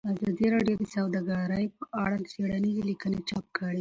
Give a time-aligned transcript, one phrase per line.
[0.13, 3.69] ازادي راډیو د سوداګري په اړه څېړنیزې لیکنې چاپ کړي.